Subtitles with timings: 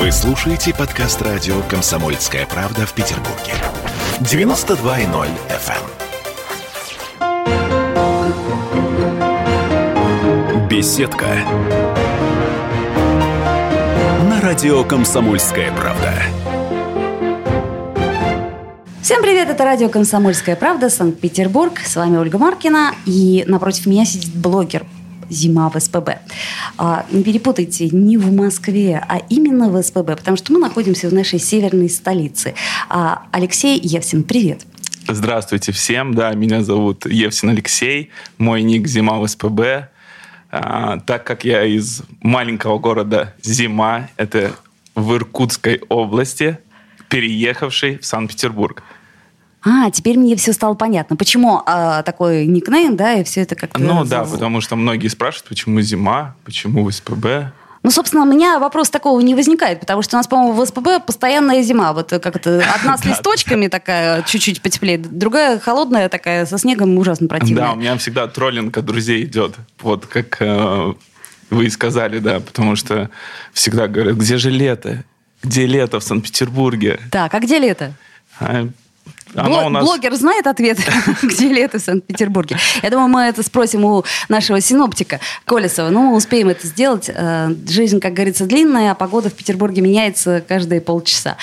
[0.00, 3.52] Вы слушаете подкаст радио «Комсомольская правда» в Петербурге.
[4.20, 5.74] 92.0 FM.
[10.40, 10.68] эм.
[10.68, 11.26] Беседка.
[14.26, 16.14] На радио «Комсомольская правда».
[19.02, 21.78] Всем привет, это радио «Комсомольская правда», Санкт-Петербург.
[21.84, 24.86] С вами Ольга Маркина, и напротив меня сидит блогер
[25.30, 26.18] зима в СПБ.
[26.82, 31.12] А, не перепутайте, не в Москве, а именно в СПБ, потому что мы находимся в
[31.12, 32.54] нашей северной столице.
[32.88, 34.62] А, Алексей Евсин, привет.
[35.06, 39.90] Здравствуйте всем, да, меня зовут Евсин Алексей, мой ник «Зима в СПБ».
[40.50, 44.52] А, так как я из маленького города Зима, это
[44.94, 46.56] в Иркутской области,
[47.10, 48.82] переехавший в Санкт-Петербург.
[49.62, 51.16] А, теперь мне все стало понятно.
[51.16, 53.80] Почему а, такой никнейм, да, и все это как-то...
[53.80, 57.52] Ну да, потому что многие спрашивают, почему зима, почему СПБ.
[57.82, 61.06] Ну, собственно, у меня вопрос такого не возникает, потому что у нас, по-моему, в СПБ
[61.06, 61.94] постоянная зима.
[61.94, 67.26] Вот как это одна с листочками такая, чуть-чуть потеплее, другая холодная такая, со снегом ужасно
[67.26, 67.64] противная.
[67.64, 69.54] Да, у меня всегда троллинг от друзей идет.
[69.80, 70.94] Вот как э,
[71.48, 73.10] вы и сказали, да, потому что
[73.54, 75.04] всегда говорят, где же лето?
[75.42, 77.00] Где лето в Санкт-Петербурге?
[77.10, 77.94] Так, а где лето?
[79.34, 79.84] А, Блог, нас...
[79.84, 80.78] Блогер знает ответ,
[81.22, 82.56] где лето в Санкт-Петербурге.
[82.82, 85.90] Я думаю, мы это спросим у нашего синоптика Колесова.
[85.90, 87.08] Ну, успеем это сделать.
[87.08, 91.36] Э, жизнь, как говорится, длинная, а погода в Петербурге меняется каждые полчаса.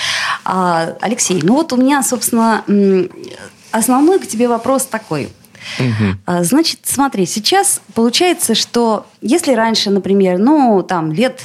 [0.44, 2.64] А, Алексей, ну вот у меня, собственно,
[3.70, 5.28] основной к тебе вопрос такой.
[5.78, 6.42] Угу.
[6.44, 11.40] Значит, смотри, сейчас получается, что если раньше, например, ну, там, лет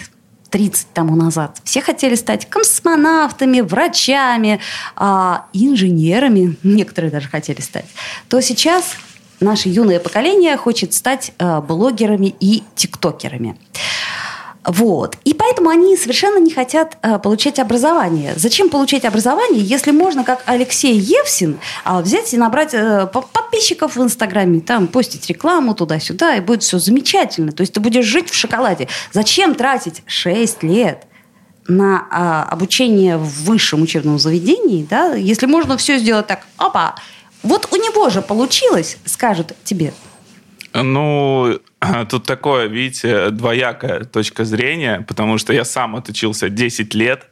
[0.54, 1.58] 30 тому назад.
[1.64, 4.60] Все хотели стать космонавтами, врачами,
[4.96, 7.86] а, инженерами, некоторые даже хотели стать.
[8.30, 8.98] То сейчас
[9.40, 13.58] наше юное поколение хочет стать а, блогерами и тиктокерами.
[14.66, 15.18] Вот.
[15.26, 18.34] И поэтому они совершенно не хотят э, получать образование.
[18.38, 24.02] Зачем получать образование, если можно, как Алексей Евсин, э, взять и набрать э, подписчиков в
[24.02, 27.52] Инстаграме, там постить рекламу туда-сюда, и будет все замечательно.
[27.52, 28.88] То есть ты будешь жить в шоколаде.
[29.12, 31.08] Зачем тратить 6 лет
[31.68, 36.96] на э, обучение в высшем учебном заведении, да, если можно все сделать так, опа,
[37.42, 39.94] вот у него же получилось, скажут тебе.
[40.74, 41.60] Ну,
[42.10, 47.28] тут такое, видите, двоякая точка зрения, потому что я сам отучился 10 лет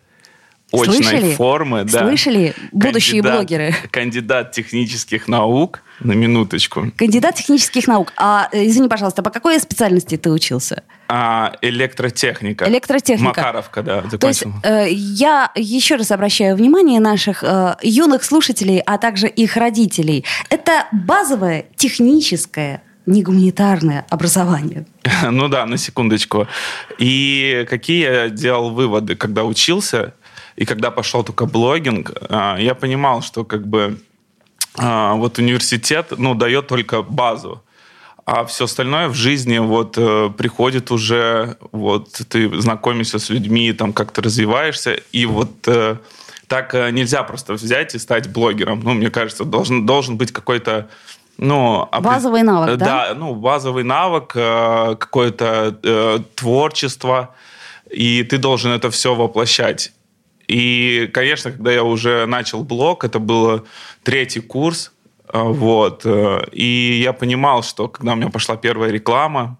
[0.71, 1.33] очной Слышали?
[1.33, 1.83] формы.
[1.83, 1.99] Да.
[2.07, 3.75] Слышали, будущие кандидат, блогеры?
[3.91, 6.91] Кандидат технических наук, на минуточку.
[6.97, 8.13] Кандидат технических наук.
[8.17, 10.83] А, извини, пожалуйста, по какой специальности ты учился?
[11.07, 12.67] А, электротехника.
[12.69, 13.27] Электротехника.
[13.27, 14.19] Макаровка, да, закончил.
[14.19, 19.57] То есть э, я еще раз обращаю внимание наших э, юных слушателей, а также их
[19.57, 20.25] родителей.
[20.49, 24.85] Это базовое техническое не гуманитарное образование.
[25.31, 26.47] Ну да, на секундочку.
[26.97, 30.13] И какие я делал выводы, когда учился
[30.55, 33.99] и когда пошел только блогинг, а, я понимал, что как бы
[34.77, 37.63] а, вот университет, ну, дает только базу,
[38.25, 43.93] а все остальное в жизни вот э, приходит уже, вот ты знакомишься с людьми, там
[43.93, 45.97] как-то развиваешься, и вот э,
[46.47, 48.81] так э, нельзя просто взять и стать блогером.
[48.83, 50.89] Ну, мне кажется, должен, должен быть какой-то
[51.41, 52.85] ну, базовый навык, да?
[52.85, 57.33] Да, ну, базовый навык, э, какое-то э, творчество,
[57.89, 59.91] и ты должен это все воплощать.
[60.47, 63.65] И, конечно, когда я уже начал блог, это был
[64.03, 64.91] третий курс,
[65.33, 69.57] э, вот, э, и я понимал, что когда у меня пошла первая реклама,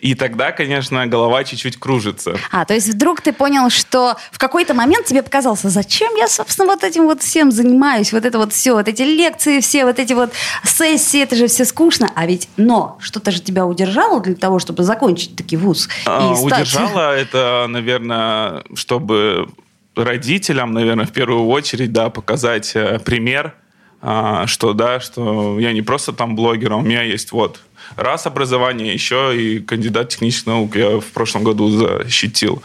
[0.00, 2.36] и тогда, конечно, голова чуть-чуть кружится.
[2.50, 6.68] А, то есть вдруг ты понял, что в какой-то момент тебе показалось, зачем я, собственно,
[6.68, 10.12] вот этим вот всем занимаюсь, вот это вот все, вот эти лекции все, вот эти
[10.12, 10.32] вот
[10.64, 12.10] сессии, это же все скучно.
[12.14, 16.62] А ведь, но, что-то же тебя удержало для того, чтобы закончить таки вуз а, стать...
[16.62, 19.48] Удержало это, наверное, чтобы
[19.94, 23.54] родителям, наверное, в первую очередь, да, показать э, пример,
[24.00, 27.60] а, что, да, что я не просто там блогер, а у меня есть вот
[27.98, 32.62] раз образование, еще и кандидат технических наук я в прошлом году защитил.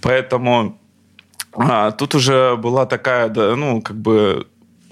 [0.00, 0.78] Поэтому
[1.52, 4.46] а, тут уже была такая, да, ну, как бы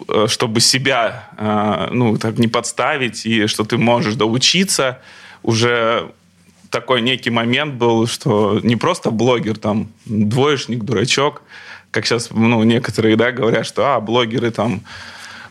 [0.09, 4.99] э, чтобы себя, а, ну, так не подставить, и что ты можешь доучиться,
[5.43, 6.11] уже
[6.71, 11.43] такой некий момент был, что не просто блогер, там, двоечник, дурачок,
[11.91, 14.83] как сейчас, ну, некоторые, да, говорят, что, а, блогеры там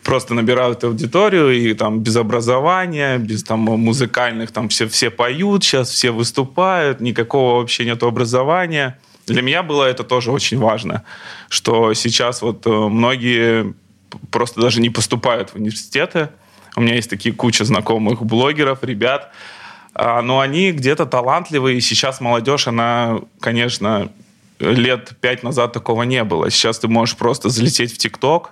[0.08, 5.90] просто набирают аудиторию и там без образования, без там музыкальных, там все, все поют сейчас,
[5.90, 8.98] все выступают, никакого вообще нет образования.
[9.26, 11.04] Для меня было это тоже очень важно,
[11.50, 13.74] что сейчас вот э, многие
[14.32, 16.30] просто даже не поступают в университеты.
[16.78, 19.34] У меня есть такие куча знакомых блогеров, ребят,
[19.94, 24.10] а, но они где-то талантливые, сейчас молодежь, она, конечно,
[24.60, 26.50] лет пять назад такого не было.
[26.50, 28.52] Сейчас ты можешь просто залететь в ТикТок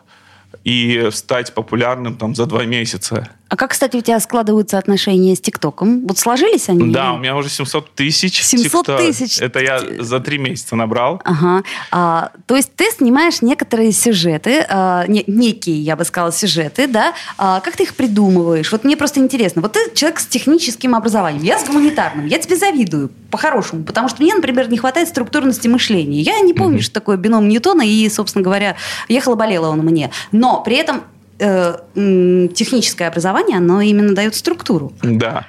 [0.64, 3.30] и стать популярным там за два месяца.
[3.48, 6.08] А как, кстати, у тебя складываются отношения с ТикТоком?
[6.08, 6.92] Вот сложились они?
[6.92, 8.44] Да, у меня уже 700 тысяч.
[8.44, 9.40] 700 тысяч?
[9.40, 11.22] Это я за три месяца набрал.
[11.24, 11.64] Ага.
[11.92, 17.14] А, то есть ты снимаешь некоторые сюжеты, а, не, некие, я бы сказала, сюжеты, да?
[17.38, 18.72] А, как ты их придумываешь?
[18.72, 19.62] Вот мне просто интересно.
[19.62, 22.26] Вот ты человек с техническим образованием, я с гуманитарным.
[22.26, 26.22] Я тебе завидую, по-хорошему, потому что мне, например, не хватает структурности мышления.
[26.22, 26.82] Я не помню, mm-hmm.
[26.82, 28.76] что такое бином Ньютона, и, собственно говоря,
[29.08, 30.10] ехала-болела он мне.
[30.32, 31.04] Но при этом
[31.38, 34.94] техническое образование, оно именно дает структуру.
[35.02, 35.46] Да.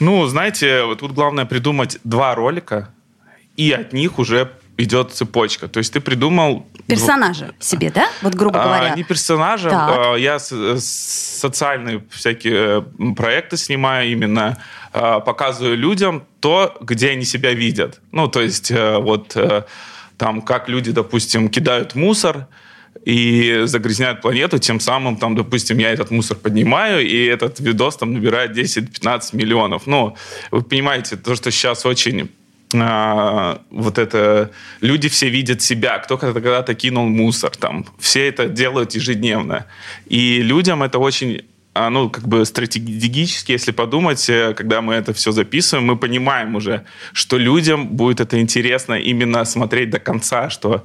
[0.00, 2.88] Ну, знаете, вот тут главное придумать два ролика,
[3.56, 5.68] и от них уже идет цепочка.
[5.68, 6.66] То есть ты придумал...
[6.86, 8.08] Персонажа себе, да?
[8.22, 8.92] Вот грубо а, говоря.
[8.92, 9.70] А, не персонажа.
[9.72, 14.56] А, я социальные всякие э, проекты снимаю именно,
[14.92, 18.00] а, показываю людям то, где они себя видят.
[18.10, 19.64] Ну, то есть э, вот э,
[20.16, 22.46] там, как люди, допустим, кидают мусор,
[23.04, 28.12] и загрязняют планету, тем самым, там, допустим, я этот мусор поднимаю, и этот видос там
[28.12, 29.86] набирает 10-15 миллионов.
[29.86, 30.16] Ну,
[30.50, 32.30] вы понимаете, то, что сейчас очень
[32.74, 34.50] а, вот это
[34.80, 39.66] люди все видят себя, кто когда-то кинул мусор, там все это делают ежедневно,
[40.06, 41.42] и людям это очень
[41.72, 46.56] а, ну, как бы стратегически, если подумать, э, когда мы это все записываем, мы понимаем
[46.56, 50.84] уже, что людям будет это интересно именно смотреть до конца, что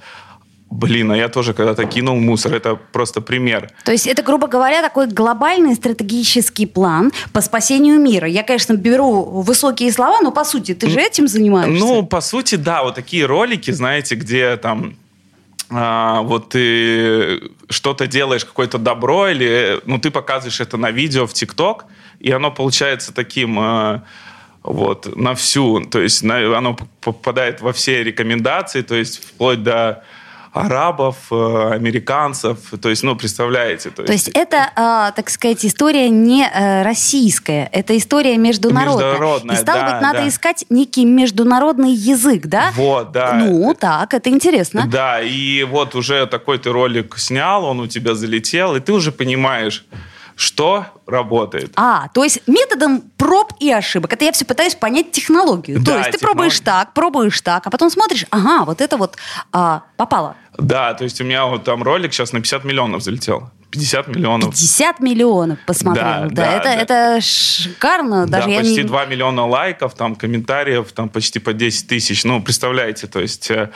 [0.75, 2.53] Блин, а я тоже когда-то кинул мусор.
[2.53, 3.69] Это просто пример.
[3.83, 8.27] То есть это, грубо говоря, такой глобальный стратегический план по спасению мира.
[8.27, 11.85] Я, конечно, беру высокие слова, но по сути ты же этим занимаешься.
[11.85, 12.83] Ну, по сути, да.
[12.83, 14.95] Вот такие ролики, знаете, где там
[15.69, 21.33] а, вот ты что-то делаешь, какое-то добро, или ну, ты показываешь это на видео в
[21.33, 21.85] ТикТок,
[22.19, 23.59] и оно получается таким...
[23.59, 24.03] А,
[24.61, 30.03] вот, на всю, то есть на, оно попадает во все рекомендации, то есть вплоть до
[30.55, 32.57] арабов, э, американцев.
[32.81, 33.89] То есть, ну, представляете.
[33.89, 39.11] То, то есть, есть это, э, так сказать, история не э, российская, это история международная.
[39.11, 40.27] Международная, И стало да, быть, надо да.
[40.27, 42.71] искать некий международный язык, да?
[42.75, 43.33] Вот, да.
[43.33, 44.87] Ну, так, это интересно.
[44.87, 49.11] Да, и вот уже такой ты ролик снял, он у тебя залетел, и ты уже
[49.11, 49.85] понимаешь,
[50.35, 51.71] что работает.
[51.75, 54.13] А, то есть методом проб и ошибок.
[54.13, 55.79] Это я все пытаюсь понять технологию.
[55.79, 56.35] Да, то есть ты технолог...
[56.35, 59.15] пробуешь так, пробуешь так, а потом смотришь, ага, вот это вот
[59.51, 60.35] а, попало.
[60.57, 63.49] Да, то есть у меня вот там ролик сейчас на 50 миллионов залетел.
[63.71, 64.49] 50 миллионов.
[64.51, 66.05] 50 миллионов посмотрел.
[66.05, 66.75] Да, да, да, это, да.
[66.75, 68.25] это шикарно.
[68.25, 68.83] Даже да, почти не...
[68.83, 72.23] 2 миллиона лайков, там комментариев, там почти по 10 тысяч.
[72.23, 73.71] Ну, представляете, то есть э,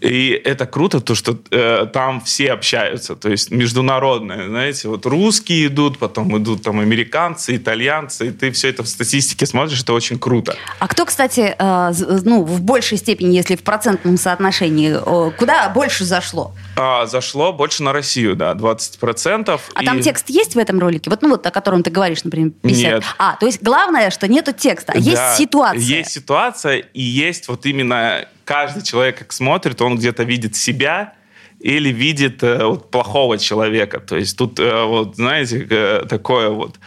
[0.00, 5.66] и это круто, то, что э, там все общаются, то есть международные, знаете, вот русские
[5.66, 10.18] идут, потом идут там американцы, итальянцы, и ты все это в статистике смотришь, это очень
[10.18, 10.56] круто.
[10.78, 11.92] А кто, кстати, э,
[12.24, 16.52] ну, в большей степени, если в процентном соотношении, э, куда больше зашло?
[16.76, 19.60] А, зашло больше на Россию, да, 20%.
[19.74, 19.86] А и...
[19.86, 21.10] там текст есть в этом ролике?
[21.10, 22.92] Вот, ну, вот о котором ты говоришь, например, 50.
[22.92, 23.04] Нет.
[23.18, 25.80] А, то есть главное, что нету текста, а да, есть ситуация.
[25.80, 31.14] Есть ситуация, и есть вот именно каждый человек, как смотрит, он где-то видит себя
[31.60, 34.00] или видит э, вот, плохого человека.
[34.00, 36.78] То есть тут, э, вот, знаете, э, такое вот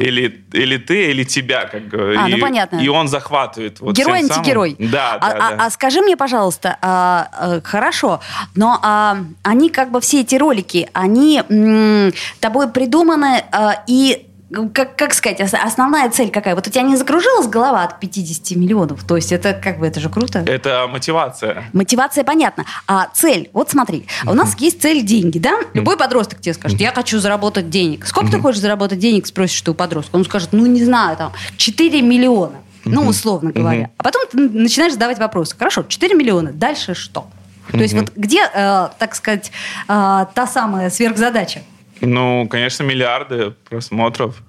[0.00, 2.78] или, или ты, или тебя, как А, и, ну понятно.
[2.78, 3.80] И он захватывает.
[3.80, 4.74] Вот Герой антигерой.
[4.78, 5.64] Да, а, да, а, да.
[5.66, 8.20] А скажи мне, пожалуйста, а, а, хорошо,
[8.54, 14.26] но а, они как бы все эти ролики, они м, тобой придуманы а, и
[14.74, 16.54] как, как сказать, основная цель какая?
[16.54, 19.04] Вот у тебя не закружилась голова от 50 миллионов?
[19.04, 20.40] То есть это как бы, это же круто.
[20.40, 21.64] Это мотивация.
[21.72, 22.64] Мотивация, понятно.
[22.86, 25.60] А цель, вот смотри, у нас есть цель деньги, да?
[25.72, 28.06] Любой подросток тебе скажет, я хочу заработать денег.
[28.06, 30.16] Сколько ты хочешь заработать денег, спросишь ты у подростка?
[30.16, 32.56] Он скажет, ну не знаю, там, 4 миллиона.
[32.84, 33.90] Ну, условно говоря.
[33.98, 35.54] А потом ты начинаешь задавать вопросы.
[35.56, 37.26] Хорошо, 4 миллиона, дальше что?
[37.70, 39.52] То есть вот где, э, так сказать,
[39.88, 41.60] э, та самая сверхзадача?
[42.00, 44.42] Ну, конечно, миллиарды просмотров.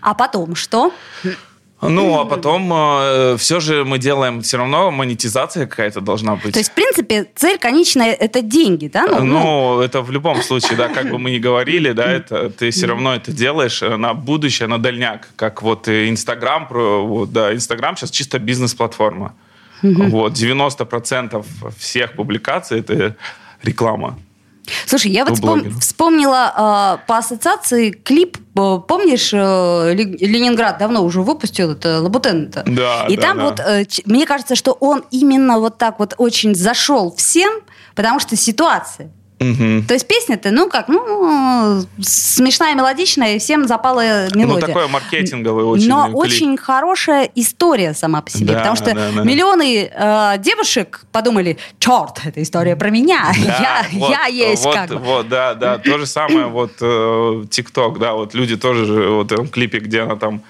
[0.00, 0.92] А потом что?
[1.82, 6.52] Ну, а потом э, все же мы делаем, все равно монетизация какая-то должна быть.
[6.52, 9.06] То есть, в принципе, цель конечная– это деньги, да?
[9.06, 12.50] Ну, ну, ну, это в любом случае, да, как бы мы ни говорили, да, это
[12.50, 15.28] ты все равно это делаешь э, на будущее, на дальняк.
[15.36, 19.34] Как вот Инстаграм, вот, да, Инстаграм сейчас чисто бизнес-платформа.
[19.82, 21.42] Вот, 90%
[21.78, 23.16] всех публикаций– это
[23.62, 24.18] реклама.
[24.86, 25.80] Слушай, я вот вспом...
[25.80, 32.62] вспомнила э, по ассоциации клип, э, помнишь, э, Ленинград давно уже выпустил это Лабутен это.
[32.66, 33.06] Да.
[33.08, 33.44] И да, там да.
[33.44, 37.52] вот, э, мне кажется, что он именно вот так вот очень зашел всем,
[37.94, 39.10] потому что ситуация.
[39.40, 39.84] Угу.
[39.88, 44.60] То есть песня-то, ну как, ну, смешная, мелодичная, и всем запала мелодия.
[44.60, 45.88] Ну, такое маркетинговое очень.
[45.88, 46.16] Но клип.
[46.16, 49.24] очень хорошая история сама по себе, Да, потому что да, да.
[49.24, 54.74] миллионы э, девушек подумали, черт, это история про меня, Да, я, вот, я есть вот,
[54.74, 54.96] как бы.
[54.96, 55.78] Вот, да, да.
[55.78, 59.78] То же самое вот э, ТикТок, да, вот люди тоже же вот в этом клипе,
[59.78, 60.42] где она там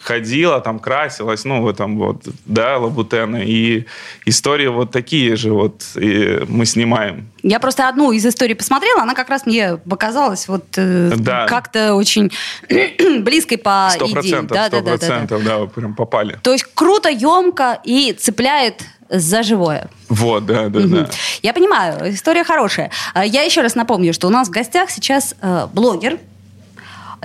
[0.00, 3.42] ходила, там красилась, ну, в этом вот, да, Лабутена.
[3.44, 3.84] И
[4.26, 7.28] истории вот такие же вот и мы снимаем.
[7.42, 11.46] Я просто одну из историй посмотрела, она как раз мне показалась вот э, Да.
[11.46, 12.30] как-то очень
[13.22, 14.14] близкой по Сто идее.
[14.14, 15.66] процентов, Да, сто да, да, да, да.
[15.66, 16.38] прям попали.
[16.42, 19.88] То есть круто, емко и цепляет за живое.
[20.08, 20.90] Вот, да, да, Мгм.
[21.04, 21.10] да.
[21.42, 22.90] Я понимаю, история хорошая.
[23.14, 26.18] А, Я еще раз напомню, что у нас в гостях сейчас э, блогер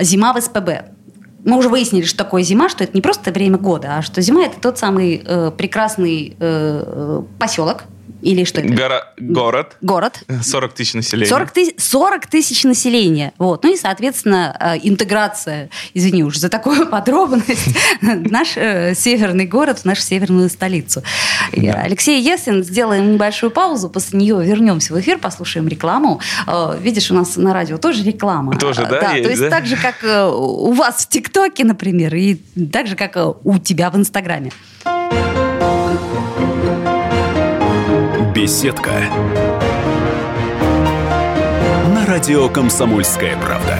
[0.00, 0.93] «Зима в СПБ».
[1.44, 4.44] Мы уже выяснили, что такое зима, что это не просто время года, а что зима
[4.44, 7.84] это тот самый э, прекрасный э, э, поселок.
[8.24, 8.72] Или что это?
[8.72, 10.22] Горо- город, Город.
[10.42, 11.28] 40 тысяч населения.
[11.28, 13.32] 40 тысяч, 40 тысяч населения.
[13.38, 13.62] Вот.
[13.64, 17.68] Ну и, соответственно, э, интеграция, извини уж за такую подробность,
[18.00, 21.02] наш э, северный город в нашу северную столицу.
[21.52, 26.20] И, Алексей Есин, сделаем небольшую паузу, после нее вернемся в эфир, послушаем рекламу.
[26.46, 28.58] Э, Видишь, у нас на радио тоже реклама.
[28.58, 29.50] Тоже, Э, да, есть, то есть да?
[29.50, 32.36] так же, как э, у вас в ТикТоке, например, и
[32.72, 34.50] так же, как э, у тебя в Инстаграме.
[38.34, 38.90] Беседка.
[41.94, 43.78] На радио «Комсомольская правда».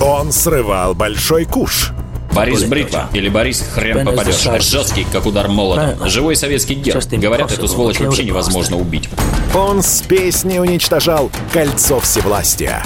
[0.00, 1.90] Он срывал большой куш.
[2.32, 4.40] Борис Бритва или Борис Хрен попадешь.
[4.62, 5.98] Жесткий, как удар молота.
[6.04, 7.02] Живой советский герб.
[7.10, 9.08] Говорят, эту сволочь вообще невозможно убить.
[9.52, 12.84] Он с песней уничтожал кольцо всевластия.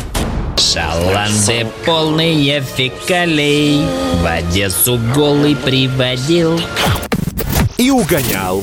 [0.57, 3.83] Шаланды полные фекалей
[4.23, 6.61] В Одессу голый приводил
[7.79, 8.62] И угонял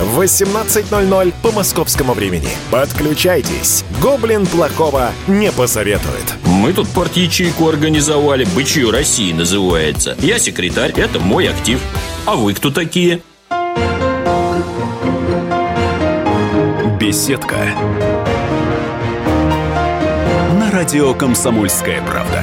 [0.00, 2.48] в 18.00 по московскому времени.
[2.70, 3.84] Подключайтесь.
[4.00, 6.34] Гоблин плохого не посоветует.
[6.44, 10.16] Мы тут порт-ячейку организовали, «Бычью России» называется.
[10.20, 11.80] Я секретарь, это мой актив.
[12.26, 13.22] А вы кто такие?
[17.00, 17.56] Беседка.
[20.52, 22.42] На радио «Комсомольская правда».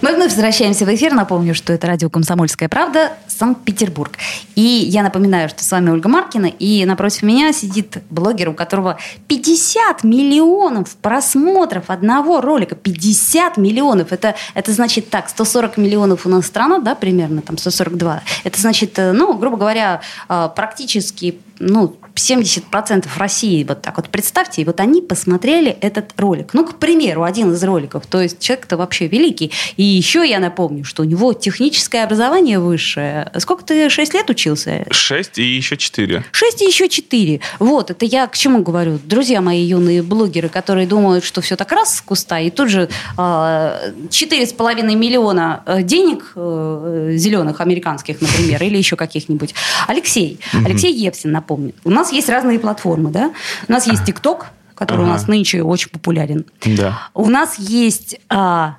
[0.00, 1.12] Мы вновь возвращаемся в эфир.
[1.12, 4.18] Напомню, что это радио «Комсомольская правда», Санкт-Петербург.
[4.54, 8.98] И я напоминаю, что с вами Ольга Маркина, и напротив меня сидит блогер, у которого
[9.28, 12.74] 50 миллионов просмотров одного ролика.
[12.74, 14.12] 50 миллионов.
[14.12, 18.22] Это, это значит так, 140 миллионов у нас страна, да, примерно, там 142.
[18.44, 24.62] Это значит, э, ну, грубо говоря, э, практически, ну, 70% России, вот так вот представьте,
[24.62, 26.54] и вот они посмотрели этот ролик.
[26.54, 28.06] Ну, к примеру, один из роликов.
[28.06, 29.52] То есть человек-то вообще великий.
[29.76, 33.27] И еще я напомню, что у него техническое образование высшее.
[33.38, 34.84] Сколько ты, 6 лет учился?
[34.90, 36.24] 6 и еще 4.
[36.30, 37.40] 6 и еще 4.
[37.58, 38.98] Вот, это я к чему говорю.
[39.04, 42.88] Друзья мои юные блогеры, которые думают, что все так раз с куста, и тут же
[43.16, 49.54] э, 4,5 миллиона э, денег э, зеленых, американских, например, или еще каких-нибудь.
[49.86, 51.74] Алексей, Алексей Евсин, напомню.
[51.84, 53.32] У нас есть разные платформы, да?
[53.68, 55.12] У нас есть ТикТок, который у Ага.
[55.12, 56.46] нас нынче очень популярен.
[56.64, 57.08] Да.
[57.14, 58.76] У нас есть а,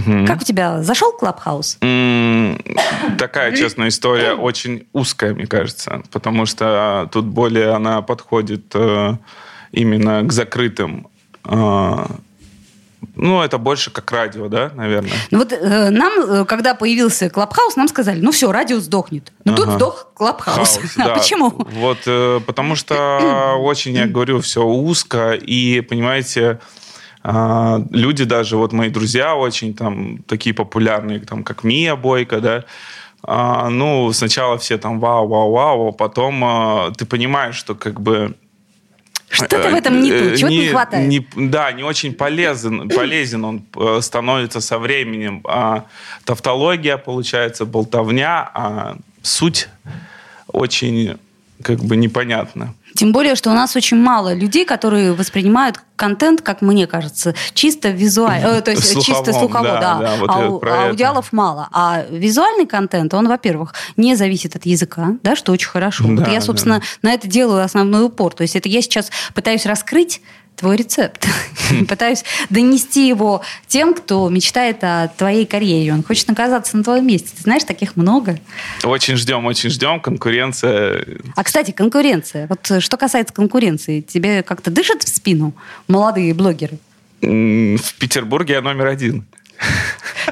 [0.00, 0.28] Клабхаус.
[0.28, 1.78] Как у тебя зашел Клабхаус?
[3.18, 9.14] Такая, честная история, очень узкая, мне кажется, потому что тут более она подходит э,
[9.72, 11.08] именно к закрытым.
[11.44, 12.06] э,
[13.16, 15.12] Ну, это больше как радио, да, наверное.
[15.32, 19.32] Ну вот э, нам, э, когда появился Клабхаус, нам сказали, ну все, радио сдохнет.
[19.44, 19.76] Но тут Ага.
[19.76, 20.78] сдох Клабхаус.
[20.98, 21.14] А да.
[21.16, 21.50] почему?
[21.50, 26.58] Вот, э, потому что очень, я говорю, все узко, и, понимаете, а,
[27.24, 32.64] люди даже, вот мои друзья очень там такие популярные, там, как Мия Бойко, да,
[33.24, 38.00] а, ну, сначала все там вау, вау, вау, а потом а, ты понимаешь, что как
[38.00, 38.34] бы
[39.30, 41.08] Что-то в этом не то, Э, чего-то не хватает.
[41.08, 45.40] не- да, не очень полезен, полезен он э, становится со временем.
[45.44, 45.84] А
[46.24, 49.68] тавтология, получается, болтовня, а суть
[50.48, 51.16] очень
[51.62, 52.74] как бы непонятна.
[52.94, 57.90] Тем более, что у нас очень мало людей, которые воспринимают контент, как мне кажется, чисто
[57.90, 59.98] визуально, то есть Слуховом, чисто слухово, да, да.
[59.98, 60.88] да, вот а а это.
[60.88, 61.68] аудиалов мало.
[61.72, 66.04] А визуальный контент, он, во-первых, не зависит от языка, да, что очень хорошо.
[66.04, 68.34] вот Да, я, собственно, на это делаю основной упор.
[68.34, 70.20] То есть это я сейчас пытаюсь раскрыть
[70.56, 71.26] твой рецепт.
[71.88, 75.92] Пытаюсь донести его тем, кто мечтает о твоей карьере.
[75.92, 77.30] Он хочет оказаться на твоем месте.
[77.36, 78.38] Ты знаешь, таких много.
[78.84, 80.00] Очень ждем, очень ждем.
[80.00, 81.04] Конкуренция.
[81.34, 82.46] А, кстати, конкуренция.
[82.46, 85.54] Вот э, что касается конкуренции, тебе как-то дышат в спину
[85.88, 86.78] молодые блогеры?
[87.20, 89.24] В Петербурге я номер один.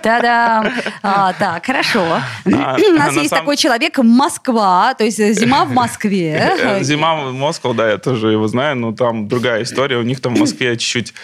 [0.03, 0.73] Та-дам!
[1.03, 2.21] А, так, хорошо.
[2.47, 3.43] А, У нас есть самом...
[3.43, 6.57] такой человек Москва, то есть зима в Москве.
[6.61, 9.97] Э, зима в Москве, да, я тоже его знаю, но там другая история.
[9.97, 11.15] У них там в Москве чуть-чуть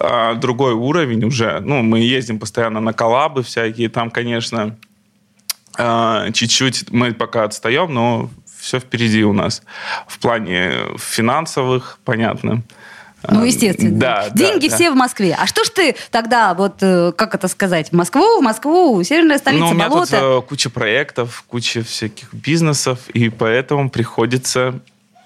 [0.00, 1.60] а, другой уровень уже.
[1.60, 4.76] Ну, мы ездим постоянно на коллабы всякие, там, конечно,
[5.78, 9.62] а, чуть-чуть мы пока отстаем, но все впереди у нас.
[10.06, 12.62] В плане финансовых, понятно.
[13.30, 13.98] Ну, естественно.
[13.98, 14.92] Да, Деньги да, все да.
[14.92, 15.36] в Москве.
[15.38, 19.38] А что ж ты тогда, вот, э, как это сказать, в Москву, в Москву, северная
[19.38, 20.10] столица, ну, у меня болото?
[20.10, 24.80] тут э, куча проектов, куча всяких бизнесов, и поэтому приходится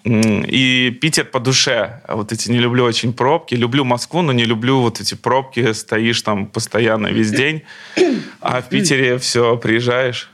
[0.05, 2.01] и Питер по душе.
[2.09, 3.55] Вот эти не люблю очень пробки.
[3.55, 5.73] Люблю Москву, но не люблю вот эти пробки.
[5.73, 7.63] Стоишь там постоянно весь день.
[8.41, 10.30] А в Питере все, приезжаешь,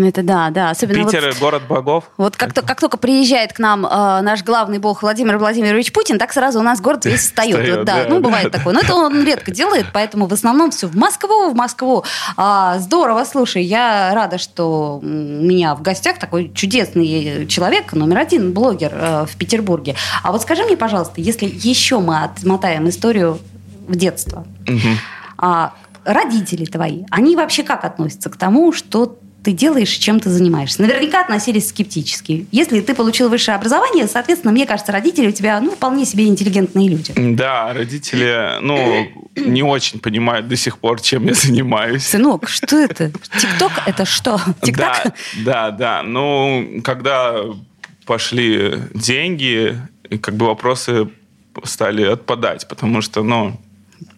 [0.00, 0.70] ну, это да, да.
[0.70, 2.04] Особенно Питер вот, город богов.
[2.16, 6.18] Вот как, то, как только приезжает к нам э, наш главный бог Владимир Владимирович Путин,
[6.18, 7.56] так сразу у нас город весь встает.
[7.58, 8.72] встает вот, да, да, ну, бывает такое.
[8.72, 12.02] Но это он редко делает, поэтому в основном все в Москву, в Москву.
[12.38, 18.52] А, здорово, слушай, я рада, что у меня в гостях такой чудесный человек, номер один,
[18.52, 19.96] блогер э, в Петербурге.
[20.22, 23.38] А вот скажи мне, пожалуйста, если еще мы отмотаем историю
[23.86, 24.78] в детство, угу.
[25.36, 30.82] а, родители твои, они вообще как относятся к тому, что ты делаешь, чем ты занимаешься.
[30.82, 32.46] Наверняка относились скептически.
[32.52, 36.88] Если ты получил высшее образование, соответственно, мне кажется, родители у тебя ну, вполне себе интеллигентные
[36.88, 37.14] люди.
[37.16, 42.04] Да, родители, ну, не очень понимают до сих пор, чем я занимаюсь.
[42.06, 43.10] Сынок, что это?
[43.38, 44.40] ТикТок это что?
[44.62, 45.04] ТикТок?
[45.04, 45.12] Да,
[45.44, 46.02] да, да.
[46.02, 47.36] Ну, когда
[48.04, 49.80] пошли деньги,
[50.20, 51.08] как бы вопросы
[51.64, 53.58] стали отпадать, потому что, ну,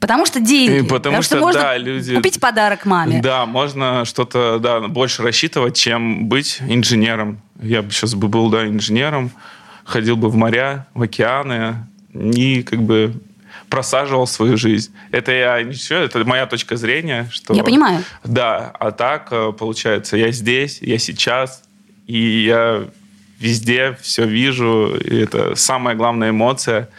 [0.00, 0.78] Потому что деньги.
[0.78, 2.14] И потому, потому что, что можно да, люди...
[2.14, 3.20] купить подарок маме.
[3.20, 7.40] Да, можно что-то да, больше рассчитывать, чем быть инженером.
[7.60, 9.30] Я бы сейчас бы был да, инженером,
[9.84, 11.76] ходил бы в моря, в океаны
[12.12, 13.14] и как бы
[13.68, 14.92] просаживал свою жизнь.
[15.12, 17.28] Это я все, это моя точка зрения.
[17.32, 18.04] Что, я понимаю.
[18.22, 21.62] Да, а так э, получается, я здесь, я сейчас,
[22.06, 22.84] и я
[23.38, 24.94] везде все вижу.
[24.96, 26.90] И это самая главная эмоция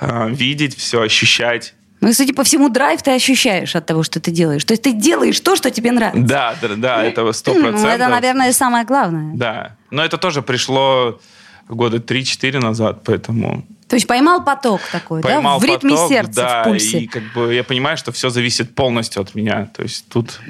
[0.00, 4.20] э, видеть все, ощущать ну, и, судя по всему, драйв ты ощущаешь от того, что
[4.20, 4.64] ты делаешь.
[4.64, 6.26] То есть ты делаешь то, что тебе нравится.
[6.26, 7.82] Да, да, да, это сто процентов.
[7.82, 9.36] Ну, это, наверное, самое главное.
[9.36, 9.76] Да.
[9.90, 11.20] Но это тоже пришло
[11.68, 13.64] года 3-4 назад, поэтому...
[13.86, 15.66] То есть поймал поток такой, поймал да?
[15.66, 17.00] В ритме поток, сердца, да, в пульсе.
[17.00, 19.68] и как бы я понимаю, что все зависит полностью от меня.
[19.76, 20.40] То есть тут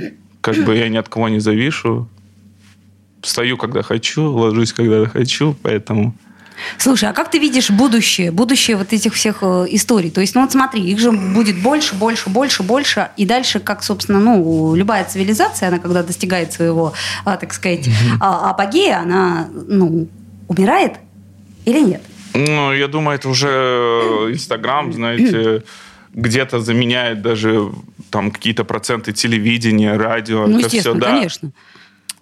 [0.40, 2.08] как бы я ни от кого не завишу.
[3.22, 6.14] Встаю, когда хочу, ложусь, когда хочу, поэтому...
[6.78, 10.10] Слушай, а как ты видишь будущее, будущее вот этих всех э, историй?
[10.10, 13.82] То есть, ну вот смотри, их же будет больше, больше, больше, больше, и дальше, как,
[13.82, 16.92] собственно, ну, любая цивилизация, она когда достигает своего,
[17.24, 17.88] а, так сказать,
[18.20, 20.08] а, апогея, она, ну,
[20.48, 20.94] умирает
[21.64, 22.02] или нет?
[22.34, 25.64] Ну, я думаю, это уже э, Инстаграм, знаете,
[26.14, 27.70] где-то заменяет даже
[28.10, 30.46] там какие-то проценты телевидения, радио.
[30.46, 31.06] Ну, это естественно, все, да.
[31.06, 31.52] конечно.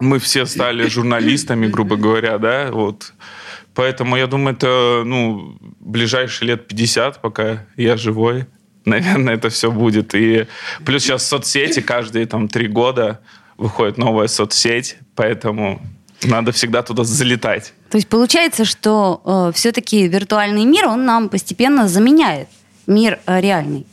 [0.01, 3.13] Мы все стали журналистами, грубо говоря, да, вот.
[3.79, 8.47] Поэтому я думаю, это ну, ближайшие лет 50, пока я живой.
[8.85, 10.17] Наверное, это все будет.
[10.17, 10.49] И
[10.85, 13.21] плюс сейчас соцсети каждые там три года
[13.57, 15.81] выходит новая соцсеть, поэтому
[16.25, 17.73] надо всегда туда залетать.
[17.89, 22.49] То есть получается, что э, все-таки виртуальный мир, он нам постепенно заменяет
[22.89, 23.87] мир э, реальный.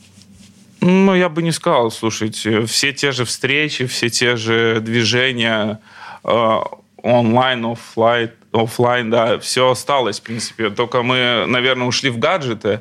[0.80, 5.78] Ну, я бы не сказал, слушайте, все те же встречи, все те же движения
[6.24, 6.58] э,
[7.04, 10.70] онлайн, офлайн, офлайн, да, все осталось, в принципе.
[10.70, 12.80] Только мы, наверное, ушли в гаджеты,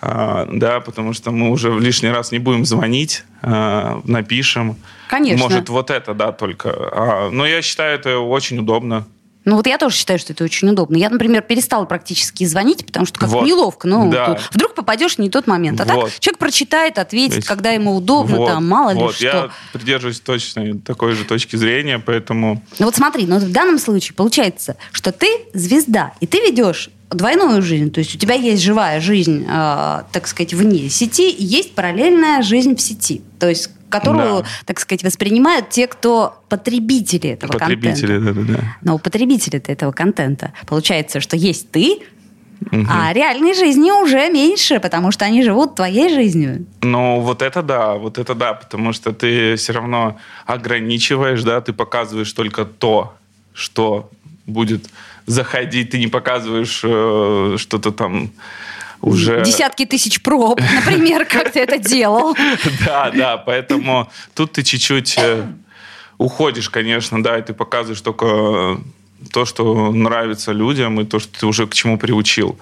[0.00, 4.76] а, да, потому что мы уже в лишний раз не будем звонить, а, напишем.
[5.08, 5.42] Конечно.
[5.42, 6.70] Может, вот это, да, только.
[6.70, 9.06] А, но я считаю, это очень удобно.
[9.48, 10.96] Ну вот я тоже считаю, что это очень удобно.
[10.96, 13.46] Я, например, перестала практически звонить, потому что как вот.
[13.46, 13.88] неловко.
[13.88, 14.38] Ну, да.
[14.52, 15.80] вдруг попадешь в не тот момент.
[15.80, 16.10] А вот.
[16.10, 17.46] так человек прочитает, ответит, Ведь...
[17.46, 18.46] когда ему удобно, вот.
[18.46, 19.12] там, мало вот.
[19.12, 19.24] ли что.
[19.24, 22.62] Я придерживаюсь точно такой же точки зрения, поэтому...
[22.78, 27.62] Ну вот смотри, но в данном случае получается, что ты звезда, и ты ведешь двойную
[27.62, 27.90] жизнь.
[27.90, 32.42] То есть у тебя есть живая жизнь, э, так сказать, вне сети, и есть параллельная
[32.42, 33.22] жизнь в сети.
[33.38, 34.48] То есть которую, да.
[34.66, 38.28] так сказать, воспринимают те, кто потребители этого потребители, контента.
[38.28, 38.76] Потребители, да, да.
[38.82, 40.52] Но потребители этого контента.
[40.66, 42.00] Получается, что есть ты,
[42.72, 42.86] Угу.
[42.88, 46.66] А реальной жизни уже меньше, потому что они живут твоей жизнью.
[46.82, 51.72] Ну, вот это да, вот это да, потому что ты все равно ограничиваешь, да, ты
[51.72, 53.14] показываешь только то,
[53.52, 54.10] что
[54.46, 54.90] будет
[55.26, 58.30] заходить, ты не показываешь э, что-то там
[59.00, 59.42] уже...
[59.44, 62.36] Десятки тысяч проб, например, как ты это делал.
[62.84, 65.46] Да, да, поэтому тут ты чуть-чуть э,
[66.18, 68.78] уходишь, конечно, да, и ты показываешь только
[69.32, 72.58] то, что нравится людям, и то, что ты уже к чему приучил.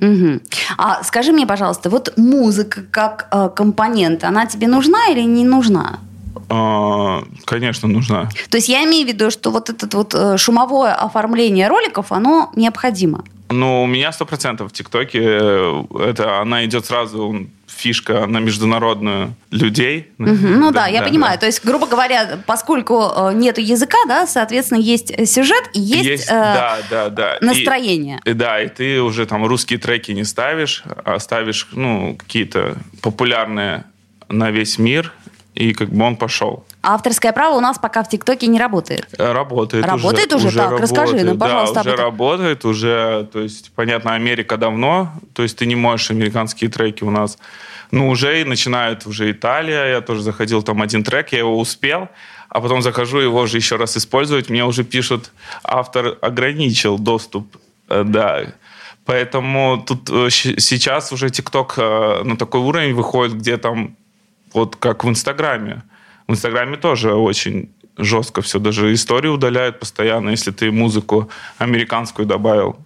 [0.00, 0.40] Угу.
[0.78, 6.00] А скажи мне, пожалуйста, вот музыка как э, компонент, она тебе нужна или не нужна?
[6.48, 8.28] А, конечно, нужна.
[8.50, 12.50] То есть я имею в виду, что вот это вот э, шумовое оформление роликов, оно
[12.56, 13.24] необходимо.
[13.52, 19.34] Ну, у меня сто процентов в ТикТоке э, это она идет сразу фишка на международную
[19.50, 20.10] людей.
[20.18, 20.28] Угу.
[20.28, 21.34] Ну да, да я да, понимаю.
[21.34, 21.40] Да.
[21.40, 26.28] То есть, грубо говоря, поскольку э, нет языка, да, соответственно, есть сюжет и есть, есть
[26.28, 27.38] э, да, да, да.
[27.40, 28.20] настроение.
[28.24, 33.84] И, да, и ты уже там русские треки не ставишь, а ставишь ну, какие-то популярные
[34.28, 35.12] на весь мир,
[35.54, 36.64] и как бы он пошел.
[36.80, 39.06] А авторское право у нас пока в ТикТоке не работает.
[39.18, 39.84] Э, работает.
[39.84, 40.70] Работает уже, уже, так?
[40.70, 41.82] Работает, Расскажи нам, пожалуйста.
[41.84, 46.70] Да, уже работает, уже, то есть, понятно, Америка давно, то есть ты не можешь американские
[46.70, 47.38] треки у нас.
[47.90, 52.08] Ну, уже и начинает уже Италия, я тоже заходил, там один трек, я его успел,
[52.48, 55.30] а потом захожу его же еще раз использовать, мне уже пишут,
[55.62, 57.56] автор ограничил доступ,
[57.88, 58.44] э, да,
[59.04, 63.96] Поэтому тут э, сейчас уже ТикТок на такой уровень выходит, где там
[64.54, 65.82] вот как в Инстаграме.
[66.26, 68.58] В Инстаграме тоже очень жестко все.
[68.58, 72.76] Даже истории удаляют постоянно, если ты музыку американскую добавил.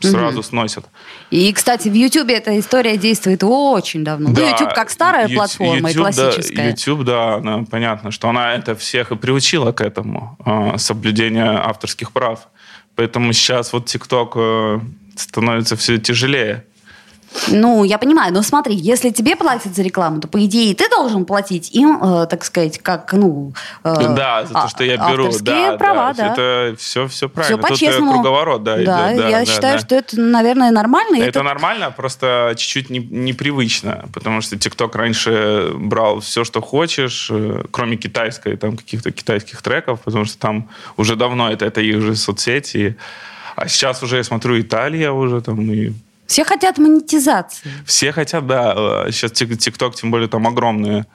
[0.00, 0.42] Сразу угу.
[0.42, 0.86] сносят.
[1.30, 4.30] И, кстати, в Ютубе эта история действует очень давно.
[4.30, 6.56] Да, ну, YouTube как старая YouTube, платформа YouTube, и классическая.
[6.56, 11.68] Да, YouTube, да, она, понятно, что она это всех и приучила к этому, э, соблюдению
[11.68, 12.48] авторских прав.
[12.94, 14.80] Поэтому сейчас вот TikTok э,
[15.16, 16.64] становится все тяжелее.
[17.48, 21.24] Ну, я понимаю, но смотри, если тебе платят за рекламу, то, по идее, ты должен
[21.24, 23.52] платить им, э, так сказать, как, ну...
[23.84, 25.30] Э, да, за то, что я беру.
[25.40, 26.28] Да, права, да.
[26.28, 26.32] да.
[26.32, 27.58] Это все, все правильно.
[27.58, 28.12] Все по-честному.
[28.12, 28.86] Тут круговорот, да, да, идет.
[28.86, 29.84] Да, я да, считаю, да.
[29.84, 31.16] что это, наверное, нормально.
[31.16, 37.28] Это, это нормально, просто чуть-чуть не, непривычно, потому что ТикТок раньше брал все, что хочешь,
[37.30, 42.00] э, кроме китайской, там, каких-то китайских треков, потому что там уже давно это, это их
[42.00, 42.96] же соцсети.
[43.56, 45.92] А сейчас уже, я смотрю, Италия уже там и
[46.30, 47.72] все хотят монетизации.
[47.84, 49.06] Все хотят, да.
[49.10, 51.06] Сейчас ТикТок, тем более, там огромные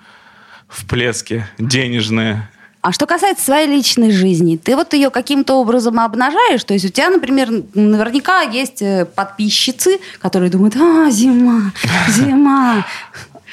[0.68, 2.50] всплески денежные.
[2.82, 6.66] А что касается своей личной жизни, ты вот ее каким-то образом обнажаешь?
[6.66, 11.72] То есть у тебя, например, наверняка есть э, подписчицы, которые думают, а, зима,
[12.10, 12.86] зима.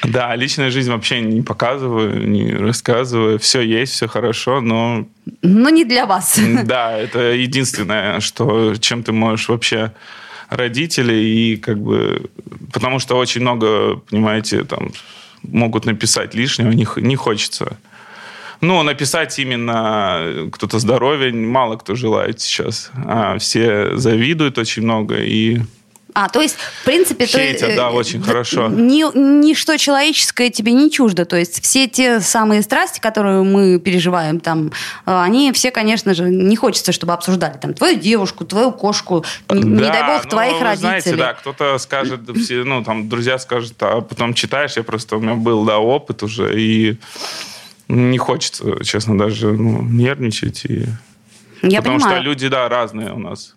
[0.03, 3.39] Да, личная жизнь вообще не показываю, не рассказываю.
[3.39, 5.07] Все есть, все хорошо, но...
[5.41, 6.37] Но не для вас.
[6.65, 9.93] Да, это единственное, что, чем ты можешь вообще
[10.55, 12.29] родителей, и как бы...
[12.71, 14.91] Потому что очень много, понимаете, там
[15.43, 17.77] могут написать лишнего, не, не хочется.
[18.61, 22.91] Ну, написать именно кто-то здоровье мало кто желает сейчас.
[22.95, 25.59] А все завидуют очень много, и
[26.13, 27.25] а, то есть, в принципе...
[27.25, 28.67] Хейтят, то, да, очень э, хорошо.
[28.67, 31.25] Ни, ничто человеческое тебе не чуждо.
[31.25, 34.71] То есть, все те самые страсти, которые мы переживаем там, э,
[35.05, 39.87] они все, конечно же, не хочется, чтобы обсуждали там твою девушку, твою кошку, да, не
[39.87, 40.77] дай бог, ну, твоих родителей.
[40.77, 45.19] знаете, да, кто-то скажет, все, ну, там, друзья скажут, а потом читаешь, я просто, у
[45.19, 46.97] меня был, да, опыт уже, и
[47.87, 50.65] не хочется, честно, даже ну, нервничать.
[50.65, 50.85] И...
[51.61, 52.17] Я Потому понимаю.
[52.17, 53.55] что люди, да, разные у нас.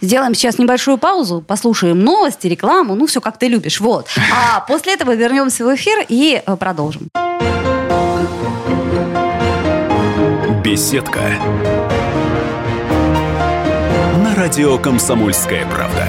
[0.00, 4.08] Сделаем сейчас небольшую паузу, послушаем новости, рекламу, ну все как ты любишь, вот.
[4.32, 7.08] А после этого вернемся в эфир и э, продолжим.
[10.62, 11.20] Беседка.
[14.22, 16.06] На радио «Комсомольская правда».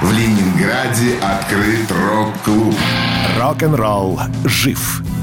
[0.00, 2.74] В Ленинграде открыт рок-клуб.
[3.38, 5.02] Рок-н-ролл жив